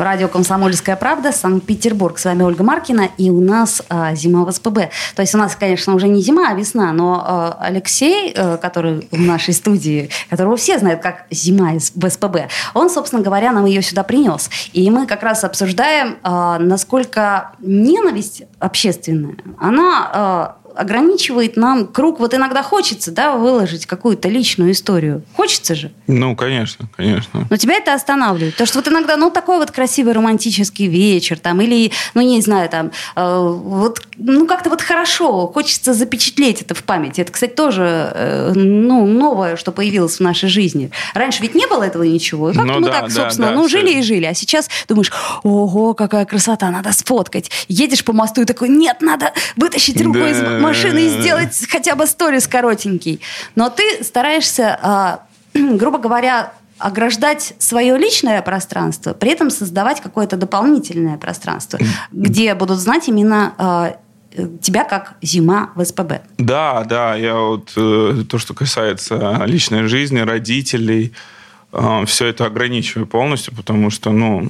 [0.00, 2.18] Радио «Комсомольская правда», Санкт-Петербург.
[2.18, 4.90] С вами Ольга Маркина, и у нас а, зима в СПБ.
[5.14, 9.06] То есть у нас, конечно, уже не зима, а весна, но а, Алексей, а, который
[9.10, 13.82] в нашей студии, которого все знают как зима в СПБ, он, собственно говоря, нам ее
[13.82, 14.48] сюда принес.
[14.72, 20.56] И мы как раз обсуждаем, а, насколько ненависть общественная, она...
[20.74, 22.20] Ограничивает нам круг.
[22.20, 25.22] Вот иногда хочется, да, выложить какую-то личную историю.
[25.34, 25.92] Хочется же.
[26.06, 27.46] Ну, конечно, конечно.
[27.48, 28.54] Но тебя это останавливает.
[28.54, 32.68] Потому что вот иногда, ну, такой вот красивый романтический вечер, там, или, ну, не знаю,
[32.68, 37.20] там, э, вот, ну, как-то вот хорошо, хочется запечатлеть это в памяти.
[37.20, 40.90] Это, кстати, тоже, э, ну, новое, что появилось в нашей жизни.
[41.14, 42.50] Раньше ведь не было этого ничего.
[42.50, 43.78] И как-то ну, мы да, так, собственно, да, ну, все.
[43.78, 44.24] жили и жили.
[44.26, 47.50] А сейчас думаешь, ого, какая красота, надо сфоткать.
[47.68, 50.30] Едешь по мосту и такой, нет, надо вытащить руку да.
[50.30, 53.20] из машины и сделать хотя бы сторис коротенький.
[53.54, 55.20] Но ты стараешься, а,
[55.54, 61.78] грубо говоря, ограждать свое личное пространство, при этом создавать какое-то дополнительное пространство,
[62.10, 63.96] где будут знать именно а,
[64.60, 66.22] тебя как зима в СПБ.
[66.38, 71.12] Да, да, я вот э, то, что касается личной жизни, родителей,
[71.72, 74.48] э, все это ограничиваю полностью, потому что, ну,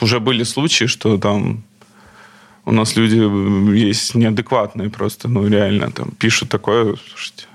[0.00, 1.64] уже были случаи, что там
[2.68, 7.46] у нас люди э, есть неадекватные просто, ну, реально, там, пишут такое, слушайте,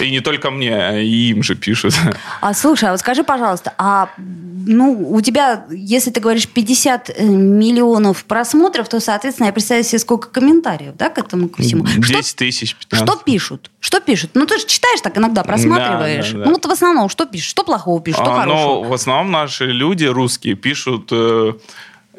[0.00, 1.94] и не только мне, а и им же пишут.
[2.40, 7.24] А слушай, а вот скажи, пожалуйста, а ну, у тебя, если ты говоришь 50 э,
[7.24, 11.86] миллионов просмотров, то, соответственно, я представляю себе, сколько комментариев, да, к этому ко всему.
[11.86, 13.08] 10 что, тысяч, 15.
[13.08, 13.70] Что пишут?
[13.80, 14.30] Что пишут?
[14.34, 16.32] Ну, ты же читаешь так иногда, просматриваешь.
[16.32, 16.44] Да, да, да.
[16.46, 17.48] Ну, вот в основном, что пишешь?
[17.48, 18.68] Что плохого пишешь, что а, хорошего?
[18.68, 21.52] Ну, в основном наши люди, русские, пишут, э,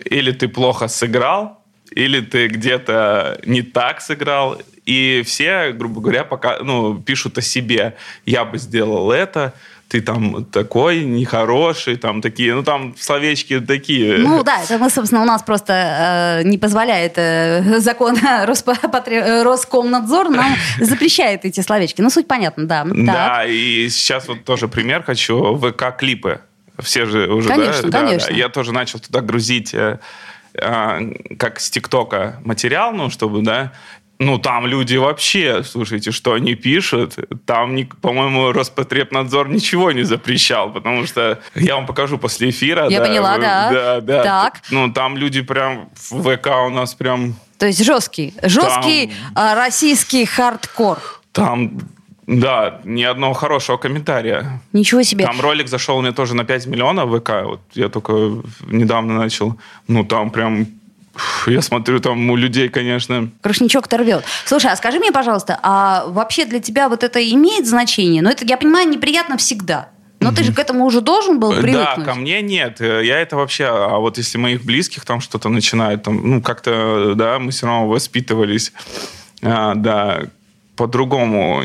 [0.06, 1.62] или ты плохо сыграл,
[1.97, 4.62] или ты где-то не так сыграл.
[4.86, 7.95] И все, грубо говоря, пока, ну, пишут о себе.
[8.25, 9.53] Я бы сделал это,
[9.89, 14.19] ты там такой нехороший, там такие, ну там словечки такие.
[14.19, 19.43] Ну да, это мы, собственно, у нас просто э, не позволяет э, закон Роспотре...
[19.43, 22.01] Роскомнадзор нам запрещает эти словечки.
[22.01, 22.86] Ну суть понятна, да.
[22.86, 23.49] Да, так.
[23.49, 25.57] и сейчас вот тоже пример хочу.
[25.57, 26.41] ВК-клипы.
[26.79, 28.01] Все же уже, конечно, да?
[28.01, 29.99] Конечно, да, Я тоже начал туда грузить э,
[30.57, 33.71] как с ТикТока материал, ну, чтобы, да,
[34.19, 37.15] ну, там люди вообще, слушайте, что они пишут,
[37.45, 42.89] там, по-моему, Роспотребнадзор ничего не запрещал, потому что я вам покажу после эфира.
[42.89, 43.69] Я да, поняла, да.
[43.71, 44.23] Да, да.
[44.23, 44.61] Так.
[44.71, 47.35] Ну, там люди прям, в ВК у нас прям...
[47.59, 50.99] То есть жесткий, жесткий там, российский хардкор.
[51.31, 51.79] Там
[52.27, 54.61] да, ни одного хорошего комментария.
[54.73, 55.25] Ничего себе.
[55.25, 57.31] Там ролик зашел мне тоже на 5 миллионов ВК.
[57.45, 59.57] Вот я только недавно начал.
[59.87, 60.67] Ну, там прям
[61.47, 63.29] я смотрю, там у людей, конечно...
[63.41, 64.23] Крушничок-то рвет.
[64.45, 68.21] Слушай, а скажи мне, пожалуйста, а вообще для тебя вот это имеет значение?
[68.21, 69.89] Ну, это, я понимаю, неприятно всегда.
[70.19, 71.97] Но ты же к этому уже должен был привыкнуть.
[71.97, 72.81] Да, ко мне нет.
[72.81, 73.65] Я это вообще...
[73.65, 77.87] А вот если моих близких там что-то начинают, там, ну, как-то, да, мы все равно
[77.87, 78.73] воспитывались,
[79.41, 80.23] а, да,
[80.77, 81.63] по-другому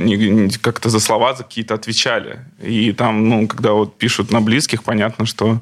[0.62, 2.40] как-то за слова за какие-то отвечали.
[2.60, 5.60] И там, ну, когда вот пишут на близких, понятно, что...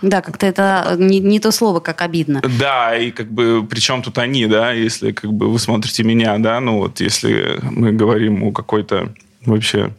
[0.00, 2.40] Да, как-то это не, не то слово, как обидно.
[2.58, 6.60] Да, и как бы причем тут они, да, если как бы вы смотрите меня, да,
[6.60, 9.12] ну вот если мы говорим о какой-то
[9.44, 9.90] вообще...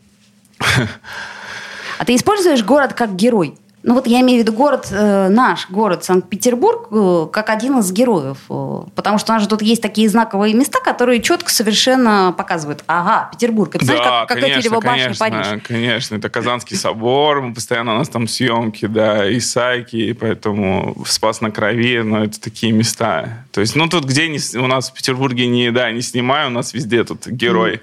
[1.97, 3.55] А ты используешь город как герой?
[3.81, 7.91] Ну вот я имею в виду город, э, наш город Санкт-Петербург, э, как один из
[7.93, 8.37] героев.
[8.49, 12.83] Э, потому что у нас же тут есть такие знаковые места, которые четко совершенно показывают.
[12.87, 13.73] Ага, Петербург.
[13.73, 15.63] Это да, знаешь, как, как конечно, башня, конечно, Париж.
[15.65, 21.39] Конечно, это Казанский собор, мы постоянно у нас там съемки, да, Исайки, и поэтому Спас
[21.39, 23.45] на Крови, но это такие места.
[23.51, 26.51] То есть, ну тут где не, у нас в Петербурге не, да, не снимаю, у
[26.51, 27.75] нас везде тут герой.
[27.75, 27.81] Mm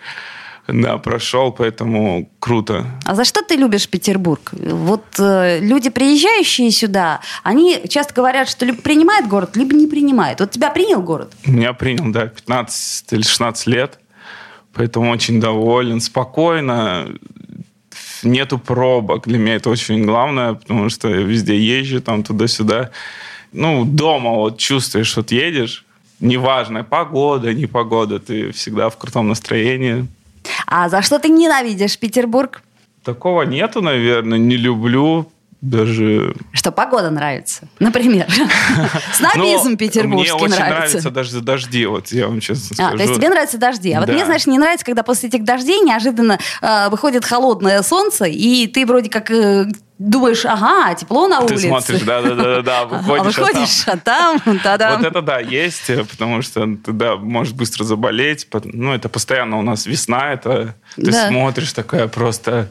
[0.68, 2.87] да, прошел, поэтому круто.
[3.05, 4.50] А за что ты любишь Петербург?
[4.52, 10.40] Вот э, люди, приезжающие сюда, они часто говорят, что либо принимает город, либо не принимает.
[10.40, 11.33] Вот тебя принял город?
[11.46, 14.00] Меня принял, да, 15 или 16 лет.
[14.72, 17.09] Поэтому очень доволен, спокойно.
[18.22, 19.26] Нету пробок.
[19.26, 22.90] Для меня это очень главное, потому что я везде езжу, там туда-сюда.
[23.52, 25.85] Ну, дома вот чувствуешь, вот едешь,
[26.20, 30.07] неважно, погода, не погода, ты всегда в крутом настроении.
[30.66, 32.62] А за что ты ненавидишь Петербург?
[33.04, 34.38] Такого нету, наверное.
[34.38, 35.30] Не люблю
[35.61, 36.35] даже...
[36.52, 38.26] Что погода нравится, например.
[39.14, 40.46] Снобизм петербургский нравится.
[40.46, 42.94] Мне очень нравятся даже дожди, вот я вам честно скажу.
[42.94, 43.92] А, то есть тебе нравятся дожди.
[43.92, 48.26] А вот мне, знаешь, не нравится, когда после этих дождей неожиданно э, выходит холодное солнце,
[48.26, 49.66] и ты вроде как э,
[49.98, 51.68] думаешь, ага, тепло на Ты улице.
[51.68, 54.96] смотришь, да-да-да, выходишь, а выходишь, а там, да-да.
[54.96, 58.46] Вот это да, есть, потому что ты, да, можешь быстро заболеть.
[58.64, 61.28] Ну, это постоянно у нас весна, это ты да.
[61.28, 62.68] смотришь, такое просто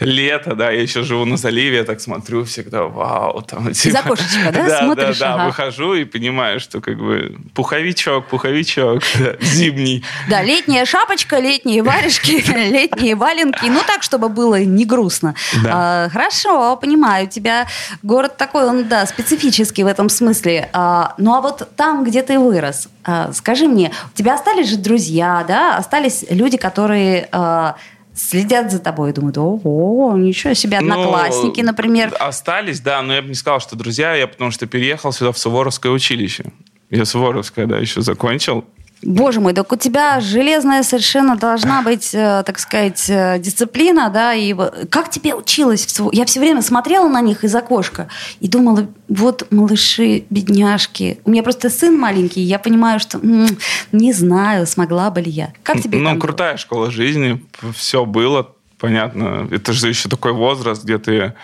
[0.00, 3.42] лето, да, я еще живу на заливе, я так смотрю всегда, вау.
[3.42, 5.18] Там, типа, Из окошечка, да, да смотришь?
[5.18, 5.46] Да, да, ага.
[5.46, 9.04] выхожу и понимаю, что как бы пуховичок, пуховичок,
[9.40, 10.04] зимний.
[10.28, 15.36] Да, летняя шапочка, летние варежки, летние валенки, ну так, чтобы было не грустно.
[15.62, 15.70] Да.
[15.72, 17.66] А, хорошо, понимаю, у тебя
[18.02, 20.68] город такой, он, да, специфический в этом смысле.
[20.72, 24.76] А, ну а вот там, где ты вырос, а, скажи мне, у тебя остались же
[24.76, 27.76] друзья, да, остались люди, которые а,
[28.14, 32.14] следят за тобой и думают, о, ничего себе, ну, одноклассники, ну, например.
[32.18, 35.38] Остались, да, но я бы не сказал, что друзья, я потому что переехал сюда в
[35.38, 36.46] Суворовское училище.
[36.90, 38.64] Я Суворовское, да, еще закончил.
[39.02, 44.32] Боже мой, так у тебя железная совершенно должна быть, э, так сказать, э, дисциплина, да,
[44.34, 44.54] и
[44.90, 45.86] как тебе училась?
[46.12, 48.08] Я все время смотрела на них из окошка
[48.40, 51.18] и думала, вот малыши, бедняжки.
[51.24, 53.58] У меня просто сын маленький, я понимаю, что м-м,
[53.92, 55.52] не знаю, смогла бы ли я.
[55.62, 56.58] Как тебе Ну, крутая было?
[56.58, 59.46] школа жизни, все было, понятно.
[59.50, 61.34] Это же еще такой возраст, где ты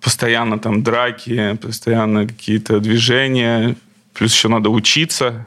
[0.00, 3.74] постоянно там драки, постоянно какие-то движения,
[4.12, 5.46] плюс еще надо учиться,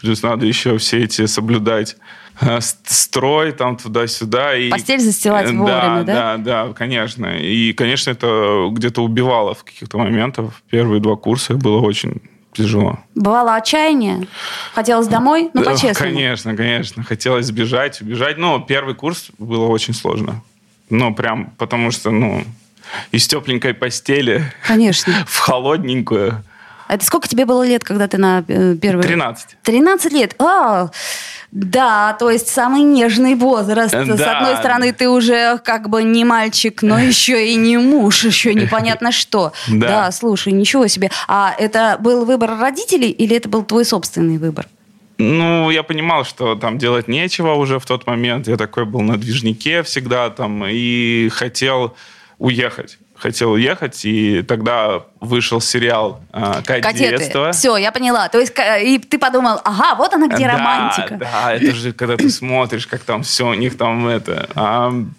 [0.00, 1.96] Плюс надо еще все эти соблюдать
[2.40, 4.56] э, строй там туда-сюда.
[4.56, 6.36] И, Постель застилать вовремя, да?
[6.36, 7.26] Да, да, конечно.
[7.38, 10.52] И, конечно, это где-то убивало в каких-то моментах.
[10.70, 12.20] Первые два курса было очень
[12.52, 12.98] тяжело.
[13.14, 14.26] Бывало отчаяние?
[14.74, 15.50] Хотелось домой?
[15.52, 15.94] Ну, по-честному.
[15.94, 17.02] Конечно, конечно.
[17.02, 18.38] Хотелось сбежать, убежать.
[18.38, 20.42] Но первый курс было очень сложно.
[20.88, 22.44] Ну, прям потому что, ну,
[23.12, 25.12] из тепленькой постели Конечно.
[25.26, 26.42] в холодненькую
[26.88, 29.02] это сколько тебе было лет, когда ты на э, первый...
[29.02, 29.56] 13.
[29.62, 30.34] 13 лет?
[30.38, 30.90] А,
[31.52, 33.92] да, то есть самый нежный возраст.
[33.92, 34.16] Да.
[34.16, 38.54] С одной стороны, ты уже как бы не мальчик, но еще и не муж, еще
[38.54, 39.52] непонятно что.
[39.68, 39.88] Да.
[39.88, 41.10] да, слушай, ничего себе.
[41.28, 44.66] А это был выбор родителей или это был твой собственный выбор?
[45.18, 48.48] Ну, я понимал, что там делать нечего уже в тот момент.
[48.48, 51.96] Я такой был на движнике всегда там и хотел
[52.38, 57.50] уехать хотел уехать, и тогда вышел сериал э, «Кадетство».
[57.50, 58.28] Все, я поняла.
[58.28, 61.16] То есть и ты подумал, ага, вот она где да, романтика.
[61.16, 64.48] Да, это же когда ты смотришь, как там все у них там это...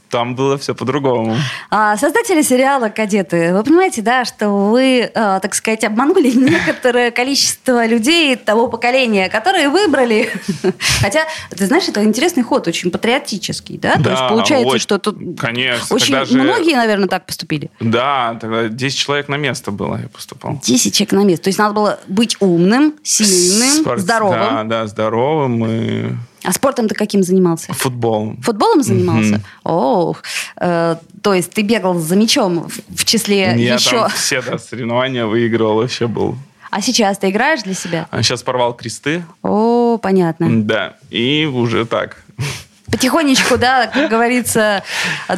[0.10, 1.36] Там было все по-другому.
[1.70, 7.86] А, создатели сериала «Кадеты», вы понимаете, да, что вы, а, так сказать, обманули некоторое количество
[7.86, 10.32] людей того поколения, которые выбрали.
[11.02, 13.96] Хотя, ты знаешь, это интересный ход, очень патриотический, да?
[13.98, 16.41] да То есть получается, очень, что тут конечно, очень же...
[16.41, 17.70] многие, наверное, так поступили.
[17.80, 20.60] Да, тогда 10 человек на место было, я поступал.
[20.63, 21.46] 10 человек на место.
[21.46, 24.00] То есть надо было быть умным, сильным, Спорт...
[24.00, 24.39] здоровым.
[24.39, 27.73] Да, да, здоровым и а спортом ты каким занимался?
[27.73, 28.41] Футболом.
[28.41, 29.36] Футболом занимался?
[29.36, 29.41] Mm-hmm.
[29.63, 30.23] Ох,
[30.60, 33.91] э, то есть ты бегал за мячом в, в числе Я еще...
[33.91, 36.36] там все да, соревнования выигрывал, вообще был...
[36.69, 38.08] А сейчас ты играешь для себя?
[38.12, 39.23] А сейчас порвал кресты.
[39.41, 40.63] О, понятно.
[40.63, 42.23] Да, и уже так.
[42.91, 44.82] Потихонечку, да, как говорится,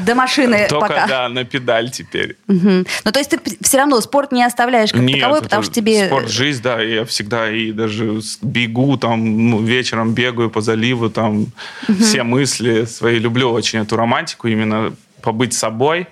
[0.02, 1.08] до машины Только, пока.
[1.08, 2.38] да, на педаль теперь.
[2.48, 2.70] Угу.
[3.06, 6.06] Ну, то есть ты все равно спорт не оставляешь как Нет, таковой, потому что тебе...
[6.06, 11.48] спорт, жизнь, да, я всегда и даже бегу, там, ну, вечером бегаю по заливу, там,
[11.88, 12.04] угу.
[12.04, 13.18] все мысли свои.
[13.18, 16.08] Люблю очень эту романтику, именно побыть собой,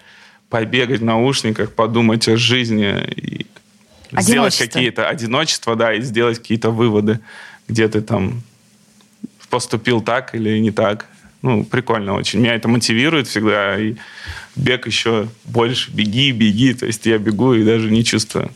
[0.49, 3.45] побегать в наушниках, подумать о жизни и
[4.11, 7.19] сделать какие-то одиночества, да, и сделать какие-то выводы,
[7.67, 8.41] где ты там
[9.49, 11.05] поступил так или не так.
[11.41, 12.39] Ну, прикольно очень.
[12.39, 13.77] Меня это мотивирует всегда.
[13.77, 13.95] И
[14.55, 15.91] бег еще больше.
[15.91, 16.73] Беги, беги.
[16.73, 18.51] То есть я бегу и даже не чувствую.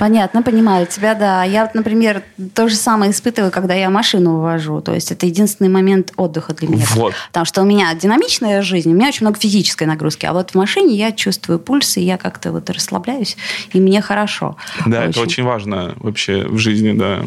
[0.00, 1.44] Понятно, понимаю тебя, да.
[1.44, 2.22] Я вот, например,
[2.54, 4.80] то же самое испытываю, когда я машину вожу.
[4.80, 6.86] То есть это единственный момент отдыха для меня.
[6.94, 7.12] Вот.
[7.28, 10.24] Потому что у меня динамичная жизнь, у меня очень много физической нагрузки.
[10.24, 13.36] А вот в машине я чувствую пульс, и я как-то вот расслабляюсь,
[13.74, 14.56] и мне хорошо.
[14.86, 15.10] Да, очень.
[15.10, 17.20] это очень важно вообще в жизни, да.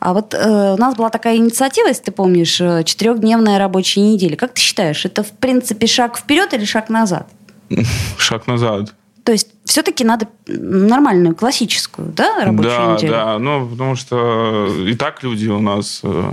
[0.00, 4.34] А вот э, у нас была такая инициатива, если ты помнишь, э, четырехдневная рабочая неделя.
[4.34, 7.28] Как ты считаешь, это в принципе шаг вперед или шаг назад?
[8.18, 8.94] Шаг назад.
[9.24, 13.12] То есть все-таки надо нормальную, классическую, да, рабочую да, неделю?
[13.12, 16.32] Да, ну, потому что и так люди у нас э,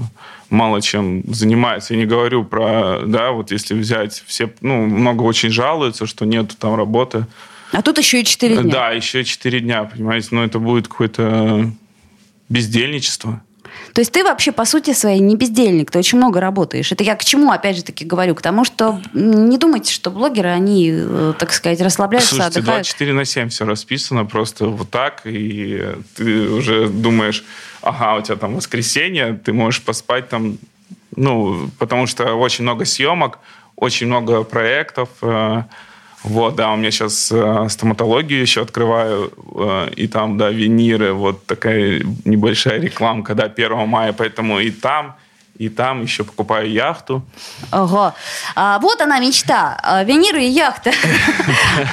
[0.50, 1.94] мало чем занимаются.
[1.94, 6.56] Я не говорю про, да, вот если взять все, ну, много очень жалуются, что нету
[6.58, 7.28] там работы.
[7.74, 8.72] А тут еще и четыре дня.
[8.72, 11.70] Да, еще четыре дня, понимаете, но это будет какое-то
[12.48, 13.42] бездельничество.
[13.98, 16.92] То есть ты вообще, по сути своей, не бездельник, ты очень много работаешь.
[16.92, 18.36] Это я к чему, опять же таки, говорю?
[18.36, 22.86] К тому, что не думайте, что блогеры, они, э, так сказать, расслабляются, Слушайте, отдыхают.
[22.86, 27.44] 24 на 7 все расписано просто вот так, и ты уже думаешь,
[27.82, 30.60] ага, у тебя там воскресенье, ты можешь поспать там,
[31.16, 33.40] ну, потому что очень много съемок,
[33.76, 35.64] очень много проектов, э,
[36.28, 41.46] Вот, да, у меня сейчас э, стоматологию еще открываю, э, и там, да, виниры, вот
[41.46, 45.16] такая небольшая рекламка, да, 1 мая, поэтому и там,
[45.56, 47.24] и там еще покупаю яхту.
[47.72, 48.14] Ого.
[48.56, 49.80] А, вот она мечта.
[49.82, 50.92] А, виниры и яхта.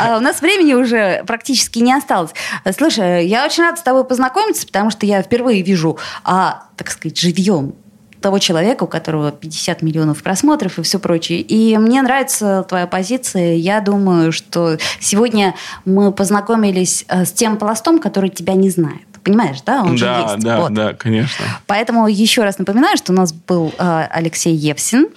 [0.00, 2.32] А, у нас времени уже практически не осталось.
[2.76, 7.18] Слушай, я очень рада с тобой познакомиться, потому что я впервые вижу, а, так сказать,
[7.18, 7.74] живьем
[8.24, 11.42] того человека, у которого 50 миллионов просмотров и все прочее.
[11.42, 13.56] И мне нравится твоя позиция.
[13.56, 15.54] Я думаю, что сегодня
[15.84, 19.02] мы познакомились э, с тем пластом, который тебя не знает.
[19.22, 19.82] Понимаешь, да?
[19.82, 20.42] Он да, же есть.
[20.42, 20.72] да, вот.
[20.72, 21.44] да, конечно.
[21.66, 25.08] Поэтому еще раз напоминаю, что у нас был э, Алексей Евсин,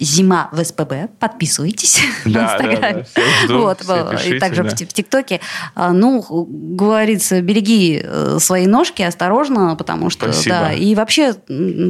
[0.00, 1.08] Зима в СПБ.
[1.18, 3.06] Подписывайтесь да, в Инстаграме.
[3.14, 3.78] Да, да, жду, вот,
[4.10, 4.70] пишите, и также да.
[4.70, 5.40] в, ТикТоке.
[5.74, 10.56] А, ну, говорится, береги э, свои ножки, осторожно, потому что, Спасибо.
[10.56, 11.34] да, и вообще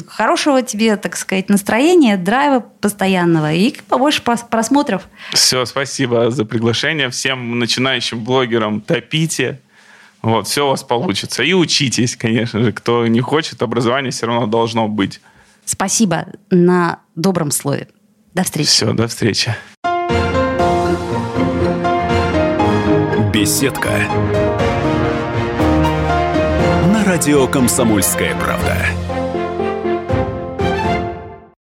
[0.06, 5.08] хорошего тебе, так сказать, настроения, драйва постоянного и побольше просмотров.
[5.32, 7.10] Все, спасибо за приглашение.
[7.10, 9.60] Всем начинающим блогерам топите.
[10.22, 11.42] Вот, все у вас получится.
[11.42, 12.72] И учитесь, конечно же.
[12.72, 15.20] Кто не хочет, образование все равно должно быть.
[15.64, 17.88] Спасибо на добром слове.
[18.36, 18.68] До встречи.
[18.68, 19.56] Все, до встречи.
[23.32, 23.90] Беседка.
[26.92, 28.95] На радио «Комсомольская правда».